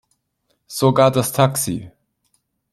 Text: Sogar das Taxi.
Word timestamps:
Sogar 0.67 1.11
das 1.11 1.31
Taxi. 1.31 1.91